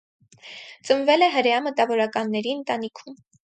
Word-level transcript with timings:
Ծնվել 0.89 1.27
է 1.27 1.29
հրեա 1.37 1.61
մտավորականների 1.67 2.59
ընտանիքում։ 2.65 3.25